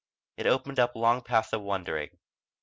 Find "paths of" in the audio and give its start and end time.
1.21-1.61